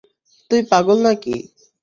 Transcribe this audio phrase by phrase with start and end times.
[0.51, 1.35] তুই পাগল নাকি?